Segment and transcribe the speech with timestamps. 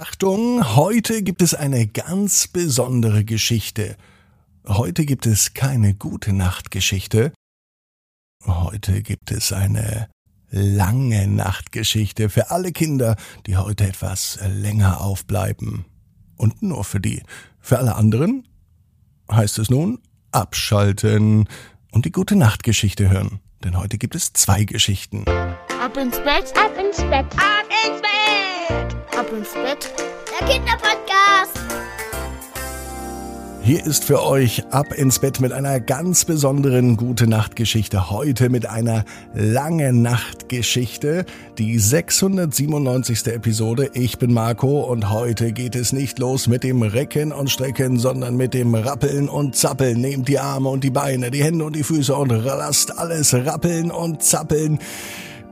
[0.00, 3.98] Achtung, heute gibt es eine ganz besondere Geschichte.
[4.66, 7.34] Heute gibt es keine gute Nachtgeschichte.
[8.46, 10.08] Heute gibt es eine
[10.48, 13.16] lange Nachtgeschichte für alle Kinder,
[13.46, 15.84] die heute etwas länger aufbleiben.
[16.38, 17.22] Und nur für die.
[17.60, 18.48] Für alle anderen
[19.30, 19.98] heißt es nun
[20.30, 21.46] abschalten
[21.90, 23.41] und die gute Nachtgeschichte hören.
[23.64, 25.24] Denn heute gibt es zwei Geschichten.
[25.28, 29.92] Ab ins Bett, ab ins Bett, ab ins Bett, ab ins Bett.
[30.40, 31.81] Der Kinderpodcast.
[33.64, 38.10] Hier ist für euch Ab ins Bett mit einer ganz besonderen Gute Nacht Geschichte.
[38.10, 41.24] Heute mit einer lange Nachtgeschichte.
[41.58, 43.24] Die 697.
[43.28, 43.88] Episode.
[43.94, 48.36] Ich bin Marco und heute geht es nicht los mit dem Recken und Strecken, sondern
[48.36, 50.00] mit dem Rappeln und Zappeln.
[50.00, 53.92] Nehmt die Arme und die Beine, die Hände und die Füße und lasst alles rappeln
[53.92, 54.80] und zappeln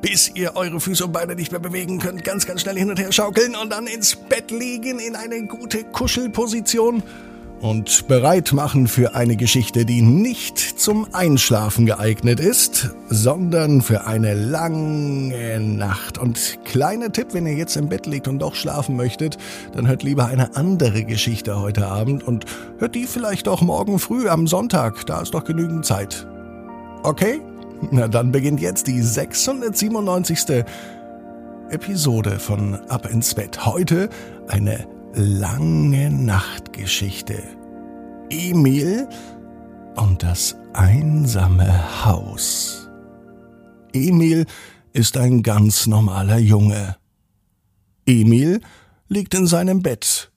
[0.02, 2.24] bis ihr eure Füße und Beine nicht mehr bewegen könnt.
[2.24, 5.84] Ganz, ganz schnell hin und her schaukeln und dann ins Bett liegen in eine gute
[5.84, 7.02] Kuschelposition
[7.60, 14.35] und bereit machen für eine Geschichte, die nicht zum Einschlafen geeignet ist, sondern für eine
[14.35, 16.18] lange Nacht.
[16.18, 19.37] Und kleiner Tipp, wenn ihr jetzt im Bett liegt und doch schlafen möchtet,
[19.74, 22.46] dann hört lieber eine andere Geschichte heute Abend und
[22.79, 26.26] hört die vielleicht auch morgen früh am Sonntag, da ist doch genügend Zeit.
[27.02, 27.40] Okay?
[27.90, 30.65] Na dann beginnt jetzt die 697.
[31.70, 33.65] Episode von Ab ins Bett.
[33.65, 34.09] Heute
[34.48, 37.43] eine lange Nachtgeschichte.
[38.30, 39.09] Emil
[39.97, 42.89] und das einsame Haus.
[43.93, 44.47] Emil
[44.93, 46.97] ist ein ganz normaler Junge.
[48.07, 48.61] Emil
[49.09, 50.31] liegt in seinem Bett.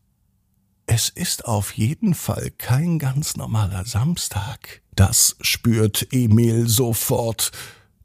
[0.86, 4.82] Es ist auf jeden Fall kein ganz normaler Samstag.
[4.96, 7.52] Das spürt Emil sofort,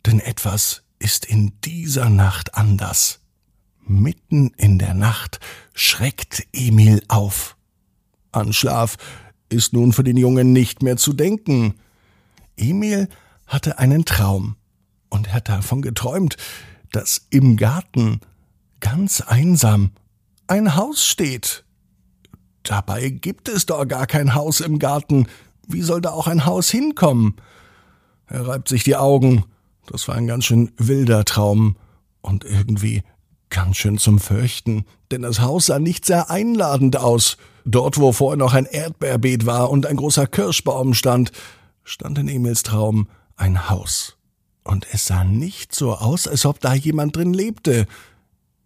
[0.07, 3.21] denn etwas ist in dieser Nacht anders.
[3.89, 5.41] Mitten in der Nacht
[5.75, 7.57] schreckt Emil auf.
[8.33, 8.97] An Schlaf
[9.49, 11.75] ist nun für den Jungen nicht mehr zu denken.
[12.57, 13.09] Emil
[13.47, 14.57] hatte einen Traum
[15.09, 16.37] und er hat davon geträumt,
[16.93, 18.21] dass im Garten
[18.81, 19.93] ganz einsam
[20.47, 21.65] ein Haus steht.
[22.63, 25.27] Dabei gibt es doch gar kein Haus im Garten.
[25.67, 27.37] Wie soll da auch ein Haus hinkommen?
[28.27, 29.45] Er reibt sich die Augen.
[29.87, 31.77] Das war ein ganz schön wilder Traum
[32.21, 33.03] und irgendwie
[33.51, 37.37] ganz schön zum Fürchten, denn das Haus sah nicht sehr einladend aus.
[37.65, 41.33] Dort, wo vorher noch ein Erdbeerbeet war und ein großer Kirschbaum stand,
[41.85, 44.17] stand in Emils Traum ein Haus.
[44.65, 47.87] Und es sah nicht so aus, als ob da jemand drin lebte.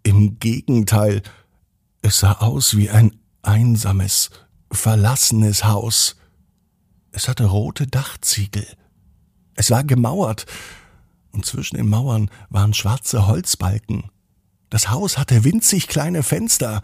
[0.03, 1.22] Im Gegenteil,
[2.00, 4.31] es sah aus wie ein einsames,
[4.70, 6.16] verlassenes Haus.
[7.12, 8.66] Es hatte rote Dachziegel.
[9.54, 10.47] Es war gemauert,
[11.31, 14.04] und zwischen den Mauern waren schwarze Holzbalken.
[14.72, 16.81] Das Haus hatte winzig kleine Fenster,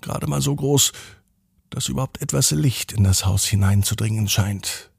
[0.00, 0.90] gerade mal so groß,
[1.70, 4.90] dass überhaupt etwas Licht in das Haus hineinzudringen scheint.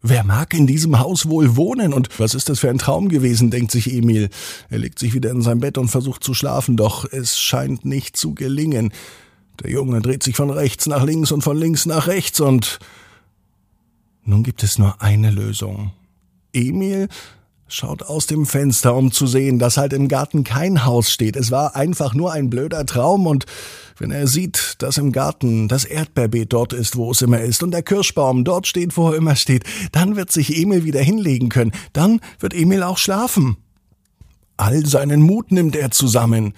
[0.00, 1.92] Wer mag in diesem Haus wohl wohnen?
[1.92, 4.30] Und was ist das für ein Traum gewesen, denkt sich Emil.
[4.70, 8.16] Er legt sich wieder in sein Bett und versucht zu schlafen, doch es scheint nicht
[8.16, 8.90] zu gelingen.
[9.62, 12.78] Der Junge dreht sich von rechts nach links und von links nach rechts und
[14.24, 15.92] nun gibt es nur eine Lösung.
[16.54, 17.08] Emil
[17.68, 21.36] schaut aus dem Fenster, um zu sehen, dass halt im Garten kein Haus steht.
[21.36, 23.46] Es war einfach nur ein blöder Traum und
[23.98, 27.72] wenn er sieht, dass im Garten das Erdbeerbeet dort ist, wo es immer ist und
[27.72, 31.72] der Kirschbaum dort steht, wo er immer steht, dann wird sich Emil wieder hinlegen können.
[31.92, 33.56] Dann wird Emil auch schlafen.
[34.56, 36.54] All seinen Mut nimmt er zusammen.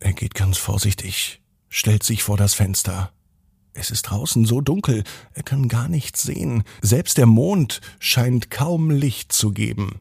[0.00, 3.10] Er geht ganz vorsichtig, stellt sich vor das Fenster.
[3.78, 6.64] Es ist draußen so dunkel, er kann gar nichts sehen.
[6.82, 10.00] Selbst der Mond scheint kaum Licht zu geben.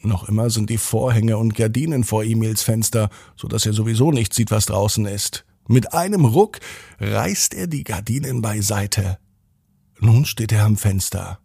[0.00, 4.32] Noch immer sind die Vorhänge und Gardinen vor Emils Fenster, so dass er sowieso nicht
[4.32, 5.44] sieht, was draußen ist.
[5.68, 6.58] Mit einem Ruck
[6.98, 9.18] reißt er die Gardinen beiseite.
[10.00, 11.38] Nun steht er am Fenster.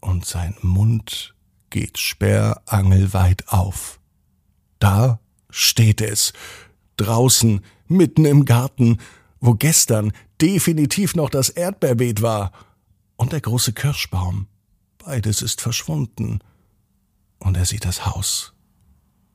[0.00, 1.34] Und sein Mund
[1.70, 4.00] geht sperrangelweit auf.
[4.80, 6.32] Da steht es.
[6.96, 8.98] Draußen, mitten im Garten,
[9.44, 12.50] wo gestern definitiv noch das Erdbeerbeet war
[13.16, 14.46] und der große Kirschbaum.
[14.96, 16.38] Beides ist verschwunden.
[17.40, 18.54] Und er sieht das Haus.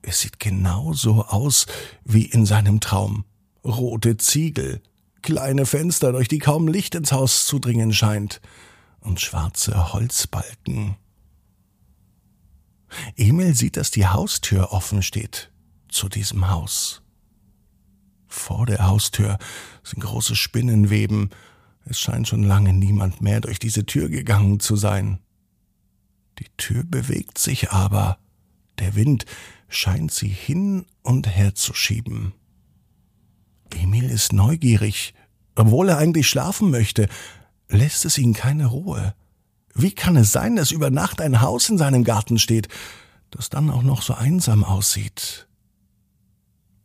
[0.02, 1.68] Es sieht genau so aus
[2.06, 3.24] wie in seinem Traum.
[3.64, 4.82] Rote Ziegel,
[5.22, 8.42] kleine Fenster, durch die kaum Licht ins Haus zu dringen scheint,
[9.02, 10.96] und schwarze Holzbalken.
[13.16, 15.52] Emil sieht, dass die Haustür offen steht
[15.88, 16.99] zu diesem Haus.
[18.30, 19.40] Vor der Haustür
[19.84, 21.32] sind große Spinnenweben.
[21.84, 25.20] Es scheint schon lange niemand mehr durch diese Tür gegangen zu sein.
[26.38, 28.20] Die Tür bewegt sich aber.
[28.78, 29.26] Der Wind
[29.68, 32.34] scheint sie hin und her zu schieben.
[33.74, 35.16] Emil ist neugierig.
[35.56, 37.10] Obwohl er eigentlich schlafen möchte,
[37.68, 39.16] lässt es ihn keine Ruhe.
[39.74, 42.68] Wie kann es sein, dass über Nacht ein Haus in seinem Garten steht,
[43.32, 45.48] das dann auch noch so einsam aussieht?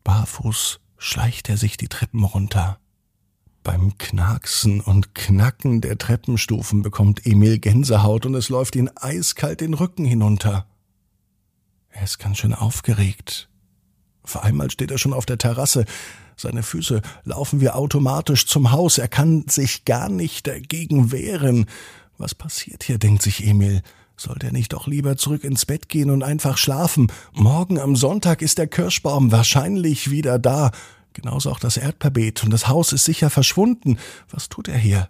[0.05, 2.79] Barfuß schleicht er sich die Treppen runter.
[3.63, 9.75] Beim Knacksen und Knacken der Treppenstufen bekommt Emil Gänsehaut und es läuft ihn eiskalt den
[9.75, 10.67] Rücken hinunter.
[11.91, 13.51] Er ist ganz schön aufgeregt.
[14.25, 15.85] Vor einmal steht er schon auf der Terrasse.
[16.37, 18.97] Seine Füße laufen wie automatisch zum Haus.
[18.97, 21.67] Er kann sich gar nicht dagegen wehren.
[22.17, 23.83] Was passiert hier, denkt sich Emil.
[24.17, 27.09] Sollte er nicht doch lieber zurück ins Bett gehen und einfach schlafen?
[27.33, 30.71] Morgen am Sonntag ist der Kirschbaum wahrscheinlich wieder da.
[31.15, 33.99] Genauso auch das Erdbeerbeet und das Haus ist sicher verschwunden.
[34.29, 35.09] Was tut er hier?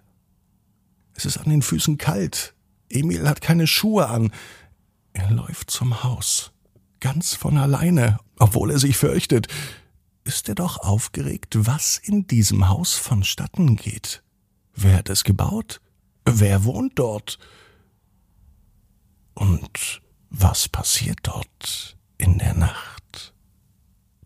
[1.13, 2.53] Es ist an den Füßen kalt.
[2.89, 4.31] Emil hat keine Schuhe an.
[5.13, 6.51] Er läuft zum Haus
[6.99, 9.47] ganz von alleine, obwohl er sich fürchtet,
[10.23, 14.23] ist er doch aufgeregt, was in diesem Haus vonstatten geht.
[14.73, 15.81] Wer hat es gebaut?
[16.25, 17.37] Wer wohnt dort?
[19.35, 22.94] Und was passiert dort in der Nacht?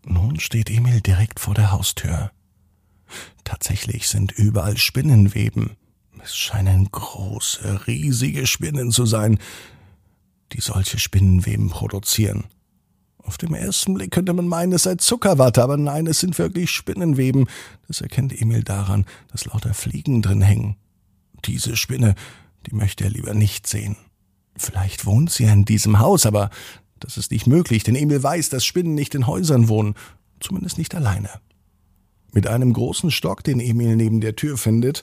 [0.04, 2.30] Nun steht Emil direkt vor der Haustür.
[3.44, 5.76] Tatsächlich sind überall Spinnenweben.
[6.22, 9.38] Es scheinen große, riesige Spinnen zu sein,
[10.52, 12.44] die solche Spinnenweben produzieren.
[13.22, 16.70] Auf dem ersten Blick könnte man meinen, es sei Zuckerwatte, aber nein, es sind wirklich
[16.70, 17.46] Spinnenweben.
[17.86, 20.76] Das erkennt Emil daran, dass lauter Fliegen drin hängen.
[21.44, 22.14] Diese Spinne,
[22.66, 23.96] die möchte er lieber nicht sehen.
[24.56, 26.50] Vielleicht wohnt sie ja in diesem Haus, aber
[27.00, 29.94] das ist nicht möglich, denn Emil weiß, dass Spinnen nicht in Häusern wohnen,
[30.40, 31.30] zumindest nicht alleine.
[32.32, 35.02] Mit einem großen Stock, den Emil neben der Tür findet,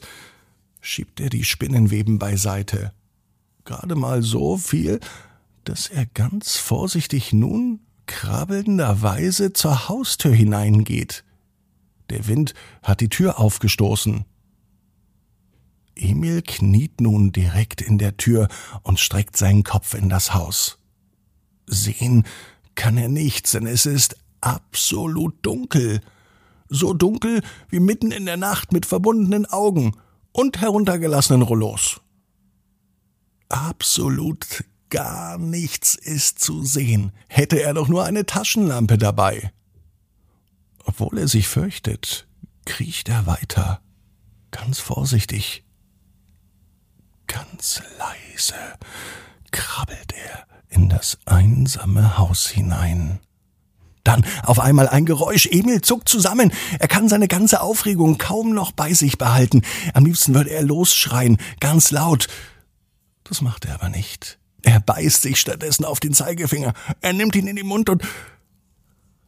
[0.80, 2.94] schiebt er die Spinnenweben beiseite.
[3.66, 5.00] Gerade mal so viel,
[5.66, 11.26] dass er ganz vorsichtig nun krabbelnderweise zur Haustür hineingeht.
[12.10, 14.24] Der Wind hat die Tür aufgestoßen.
[15.96, 18.48] Emil kniet nun direkt in der Tür
[18.84, 20.77] und streckt seinen Kopf in das Haus.
[21.68, 22.25] Sehen
[22.75, 26.02] kann er nichts, denn es ist absolut dunkel.
[26.69, 29.96] So dunkel wie mitten in der Nacht mit verbundenen Augen
[30.31, 32.02] und heruntergelassenen Rollos.
[33.50, 37.12] Absolut Gar nichts ist zu sehen.
[37.28, 39.52] Hätte er doch nur eine Taschenlampe dabei.
[40.86, 42.28] Obwohl er sich fürchtet,
[42.66, 43.81] kriecht er weiter,
[44.52, 45.66] ganz vorsichtig.
[47.28, 48.56] Ganz leise
[49.52, 53.19] krabbelt er in das einsame Haus hinein.
[54.04, 55.48] Dann auf einmal ein Geräusch.
[55.48, 56.54] Emil zuckt zusammen.
[56.80, 59.64] Er kann seine ganze Aufregung kaum noch bei sich behalten.
[59.94, 62.28] Am liebsten würde er losschreien, ganz laut.
[63.25, 64.40] Das macht er aber nicht.
[64.62, 66.74] Er beißt sich stattdessen auf den Zeigefinger.
[67.02, 68.04] Er nimmt ihn in den Mund und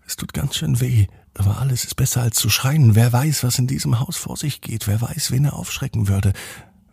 [0.06, 1.08] es tut ganz schön weh.
[1.38, 2.96] Aber alles ist besser als zu schreien.
[2.96, 4.88] Wer weiß, was in diesem Haus vor sich geht.
[4.88, 6.34] Wer weiß, wen er aufschrecken würde.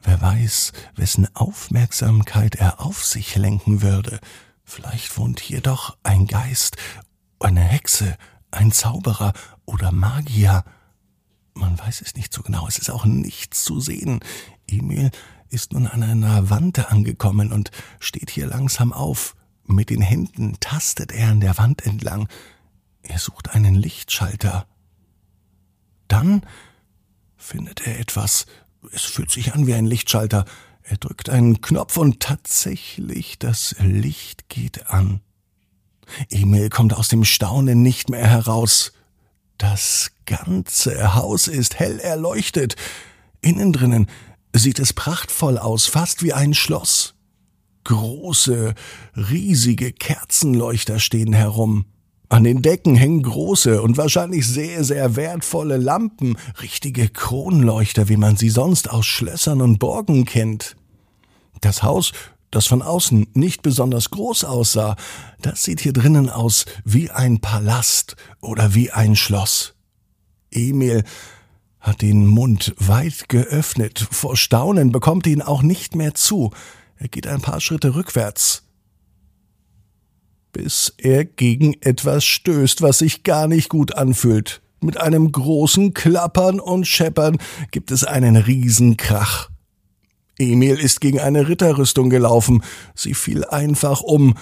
[0.06, 4.20] Wer weiß, wessen Aufmerksamkeit er auf sich lenken würde.
[4.62, 6.76] Vielleicht wohnt hier doch ein Geist,
[7.40, 8.16] eine Hexe,
[8.52, 9.32] ein Zauberer
[9.64, 10.64] oder Magier.
[11.54, 12.68] Man weiß es nicht so genau.
[12.68, 14.20] Es ist auch nichts zu sehen.
[14.68, 15.10] Emil
[15.48, 19.34] ist nun an einer Wand angekommen und steht hier langsam auf.
[19.64, 22.28] Mit den Händen tastet er an der Wand entlang.
[23.02, 24.68] Er sucht einen Lichtschalter.
[26.06, 26.46] Dann
[27.36, 28.46] findet er etwas.
[28.92, 30.44] Es fühlt sich an wie ein Lichtschalter.
[30.82, 35.20] Er drückt einen Knopf und tatsächlich das Licht geht an.
[36.30, 38.92] Emil kommt aus dem Staunen nicht mehr heraus.
[39.58, 42.76] Das ganze Haus ist hell erleuchtet.
[43.40, 44.06] Innen drinnen
[44.52, 47.14] sieht es prachtvoll aus, fast wie ein Schloss.
[47.84, 48.74] Große,
[49.16, 51.86] riesige Kerzenleuchter stehen herum.
[52.28, 58.36] An den Decken hängen große und wahrscheinlich sehr, sehr wertvolle Lampen, richtige Kronleuchter, wie man
[58.36, 60.76] sie sonst aus Schlössern und Burgen kennt.
[61.60, 62.12] Das Haus,
[62.50, 64.96] das von außen nicht besonders groß aussah,
[65.40, 69.74] das sieht hier drinnen aus wie ein Palast oder wie ein Schloss.
[70.50, 71.04] Emil
[71.78, 74.08] hat den Mund weit geöffnet.
[74.10, 76.50] Vor Staunen bekommt ihn auch nicht mehr zu.
[76.96, 78.65] Er geht ein paar Schritte rückwärts,
[80.52, 84.62] bis er gegen etwas stößt, was sich gar nicht gut anfühlt.
[84.80, 87.38] Mit einem großen Klappern und Scheppern
[87.70, 89.50] gibt es einen Riesenkrach.
[90.38, 92.62] Emil ist gegen eine Ritterrüstung gelaufen.
[92.94, 94.34] Sie fiel einfach um,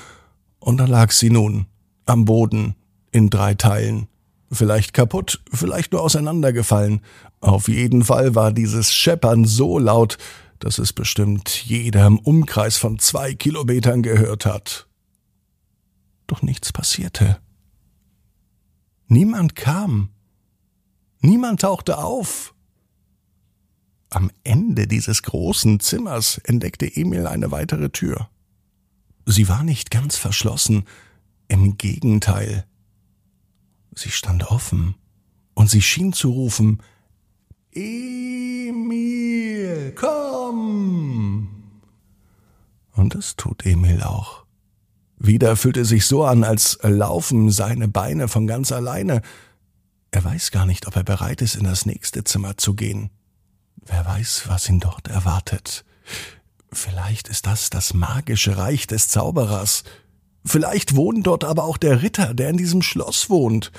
[0.59, 1.67] und da lag sie nun
[2.07, 2.75] am Boden
[3.13, 4.09] in drei Teilen.
[4.51, 7.01] Vielleicht kaputt, vielleicht nur auseinandergefallen.
[7.41, 10.19] Auf jeden Fall war dieses Scheppern so laut,
[10.59, 14.87] dass es bestimmt jeder im Umkreis von zwei Kilometern gehört hat.
[16.27, 17.41] Doch nichts passierte.
[19.07, 20.11] Niemand kam.
[21.21, 22.55] Niemand tauchte auf.
[24.11, 28.29] Am Ende dieses großen Zimmers entdeckte Emil eine weitere Tür.
[29.27, 30.85] Sie war nicht ganz verschlossen,
[31.49, 32.67] im Gegenteil.
[33.95, 34.95] Sie stand offen,
[35.55, 36.83] und sie schien zu rufen
[37.73, 39.15] Emil,
[39.97, 41.49] komm.
[42.93, 44.44] Und das tut Emil auch.
[45.27, 49.23] Wieder fühlt es sich so an, als laufen seine Beine von ganz alleine.
[50.11, 53.09] Er weiß gar nicht, ob er bereit ist, in das nächste Zimmer zu gehen.
[53.87, 55.87] Wer weiß, was ihn dort erwartet.
[56.71, 59.85] Vielleicht ist das das magische Reich des Zauberers.
[60.45, 63.73] Vielleicht wohnt dort aber auch der Ritter, der in diesem Schloss wohnt.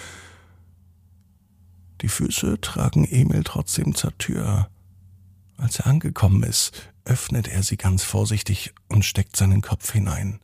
[2.01, 4.67] Die Füße tragen Emil trotzdem zur Tür.
[5.57, 6.71] Als er angekommen ist,
[7.05, 10.39] öffnet er sie ganz vorsichtig und steckt seinen Kopf hinein.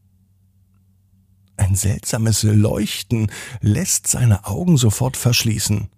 [1.58, 3.32] Ein seltsames Leuchten
[3.62, 5.90] lässt seine Augen sofort verschließen.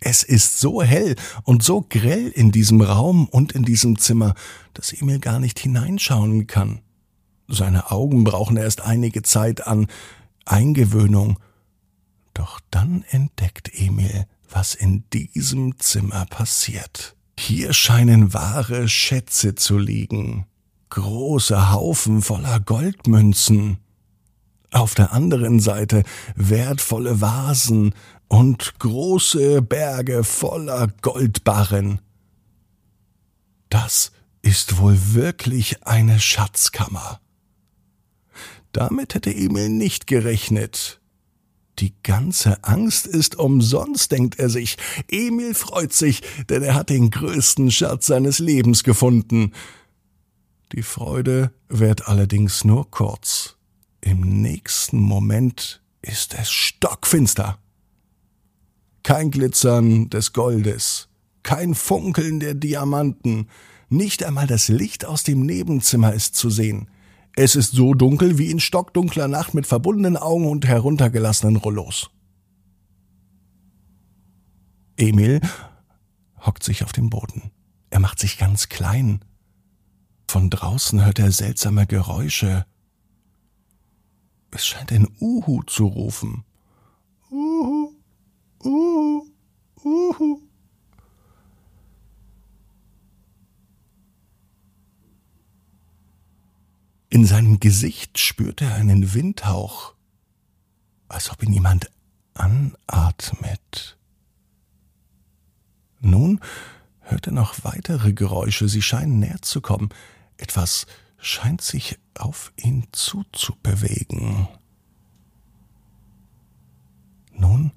[0.00, 4.34] Es ist so hell und so grell in diesem Raum und in diesem Zimmer,
[4.74, 6.80] dass Emil gar nicht hineinschauen kann.
[7.48, 9.86] Seine Augen brauchen erst einige Zeit an
[10.44, 11.38] Eingewöhnung.
[12.34, 17.16] Doch dann entdeckt Emil, was in diesem Zimmer passiert.
[17.38, 20.46] Hier scheinen wahre Schätze zu liegen.
[20.90, 23.78] Große Haufen voller Goldmünzen.
[24.72, 26.02] Auf der anderen Seite
[26.34, 27.94] wertvolle Vasen
[28.28, 32.00] und große Berge voller Goldbarren.
[33.68, 37.20] Das ist wohl wirklich eine Schatzkammer.
[38.72, 41.00] Damit hätte Emil nicht gerechnet.
[41.78, 44.76] Die ganze Angst ist umsonst, denkt er sich.
[45.08, 49.52] Emil freut sich, denn er hat den größten Schatz seines Lebens gefunden.
[50.72, 53.55] Die Freude währt allerdings nur kurz.
[54.06, 57.58] Im nächsten Moment ist es stockfinster.
[59.02, 61.08] Kein Glitzern des Goldes,
[61.42, 63.48] kein Funkeln der Diamanten,
[63.88, 66.88] nicht einmal das Licht aus dem Nebenzimmer ist zu sehen.
[67.34, 72.08] Es ist so dunkel wie in stockdunkler Nacht mit verbundenen Augen und heruntergelassenen Rollos.
[74.96, 75.40] Emil
[76.38, 77.50] hockt sich auf dem Boden.
[77.90, 79.24] Er macht sich ganz klein.
[80.28, 82.66] Von draußen hört er seltsame Geräusche.
[84.50, 86.44] Es scheint ein Uhu zu rufen.
[87.30, 87.92] Uhu,
[88.64, 89.26] Uhu,
[89.84, 90.42] Uhu.
[97.08, 99.94] In seinem Gesicht spürt er einen Windhauch,
[101.08, 101.90] als ob ihn jemand
[102.34, 103.96] anatmet.
[106.00, 106.40] Nun
[107.00, 109.88] hört er noch weitere Geräusche, sie scheinen näher zu kommen.
[110.36, 110.86] Etwas
[111.18, 114.48] scheint sich auf ihn zuzubewegen.
[117.32, 117.72] Nun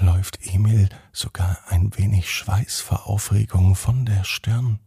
[0.00, 4.80] läuft Emil sogar ein wenig Schweiß vor Aufregung von der Stirn.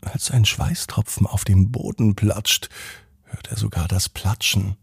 [0.00, 2.68] Als ein Schweißtropfen auf dem Boden platscht,
[3.24, 4.76] hört er sogar das Platschen.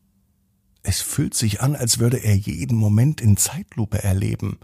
[0.84, 4.60] Es fühlt sich an, als würde er jeden Moment in Zeitlupe erleben.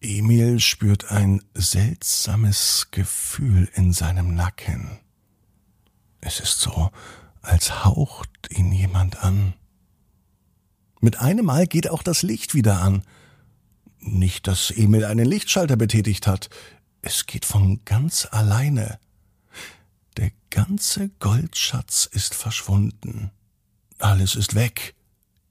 [0.00, 4.98] Emil spürt ein seltsames Gefühl in seinem Nacken.
[6.20, 6.90] Es ist so,
[7.40, 9.54] als haucht ihn jemand an.
[11.00, 13.02] Mit einem Mal geht auch das Licht wieder an.
[13.98, 16.50] Nicht, dass Emil einen Lichtschalter betätigt hat.
[17.00, 18.98] Es geht von ganz alleine.
[20.16, 23.30] Der ganze Goldschatz ist verschwunden.
[23.98, 24.94] Alles ist weg.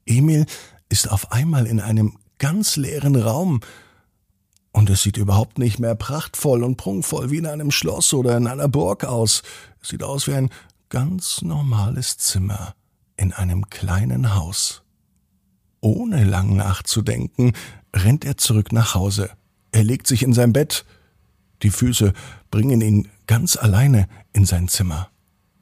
[0.04, 0.46] Emil
[0.88, 3.60] ist auf einmal in einem ganz leeren Raum,
[4.76, 8.46] und es sieht überhaupt nicht mehr prachtvoll und prunkvoll wie in einem Schloss oder in
[8.46, 9.42] einer Burg aus.
[9.80, 10.50] Es sieht aus wie ein
[10.90, 12.74] ganz normales Zimmer
[13.16, 14.82] in einem kleinen Haus.
[15.80, 17.54] Ohne lang nachzudenken,
[17.94, 19.30] rennt er zurück nach Hause.
[19.72, 20.84] Er legt sich in sein Bett,
[21.62, 22.12] die Füße
[22.50, 25.08] bringen ihn ganz alleine in sein Zimmer.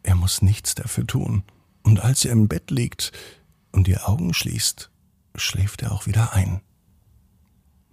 [0.03, 1.45] Er muss nichts dafür tun.
[1.85, 3.13] Und als er im Bett liegt
[3.71, 4.91] und die Augen schließt,
[5.37, 6.63] schläft er auch wieder ein.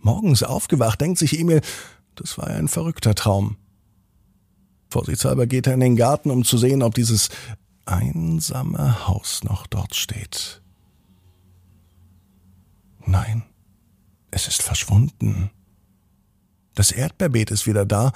[0.01, 1.61] Morgens aufgewacht, denkt sich Emil,
[2.15, 3.57] das war ja ein verrückter Traum.
[4.89, 7.29] Vorsichtshalber geht er in den Garten, um zu sehen, ob dieses
[7.85, 10.61] einsame Haus noch dort steht.
[13.05, 13.43] Nein,
[14.31, 15.49] es ist verschwunden.
[16.75, 18.11] Das Erdbeerbeet ist wieder da,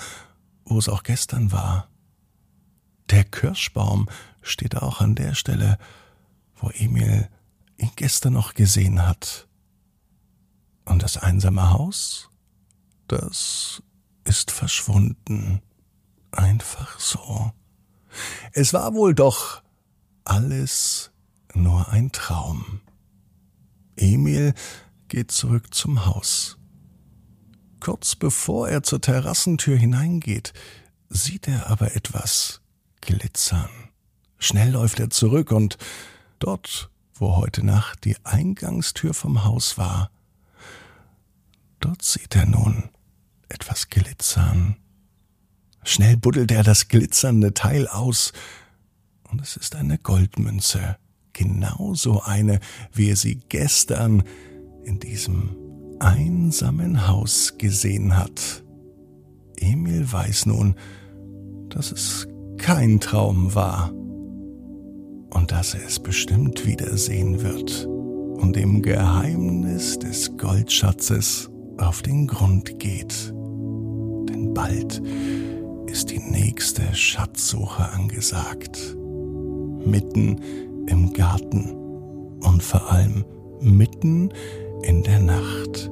[0.65, 1.89] wo es auch gestern war.
[3.09, 4.09] Der Kirschbaum
[4.41, 5.77] steht auch an der Stelle,
[6.55, 7.29] wo Emil
[7.77, 9.47] ihn gestern noch gesehen hat.
[10.85, 12.29] Und das einsame Haus,
[13.07, 13.81] das
[14.23, 15.61] ist verschwunden.
[16.31, 17.51] Einfach so.
[18.51, 19.61] Es war wohl doch
[20.23, 21.11] alles
[21.53, 22.81] nur ein Traum.
[23.95, 24.53] Emil
[25.07, 26.57] geht zurück zum Haus.
[27.79, 30.53] Kurz bevor er zur Terrassentür hineingeht,
[31.09, 32.61] sieht er aber etwas
[33.01, 33.69] glitzern.
[34.39, 35.77] Schnell läuft er zurück und
[36.39, 40.09] dort, wo heute Nacht die Eingangstür vom Haus war,
[41.85, 42.89] dort sieht er nun
[43.47, 44.77] etwas glitzern.
[45.83, 48.33] Schnell buddelt er das glitzernde Teil aus,
[49.29, 50.97] und es ist eine Goldmünze,
[51.33, 52.59] genauso eine,
[52.91, 54.23] wie er sie gestern
[54.83, 55.55] in diesem
[55.99, 58.63] einsamen Haus gesehen hat.
[59.57, 60.75] Emil weiß nun,
[61.69, 62.27] dass es
[62.57, 71.49] kein Traum war und dass er es bestimmt wiedersehen wird und dem Geheimnis des Goldschatzes
[71.77, 73.33] auf den Grund geht.
[74.29, 75.01] Denn bald
[75.87, 78.95] ist die nächste Schatzsuche angesagt.
[79.85, 80.39] Mitten
[80.87, 81.71] im Garten
[82.41, 83.23] und vor allem
[83.61, 84.31] mitten
[84.83, 85.89] in der Nacht.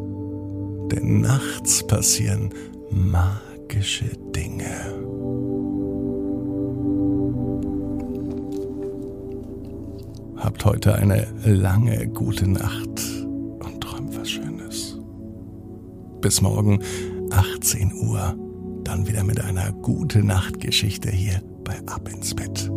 [0.92, 2.50] Denn nachts passieren
[2.90, 5.04] magische Dinge.
[10.38, 13.23] Habt heute eine lange gute Nacht
[16.24, 16.82] Bis morgen
[17.32, 18.38] 18 Uhr,
[18.86, 22.72] dann wieder mit einer gute Nachtgeschichte hier bei Ab ins Bett.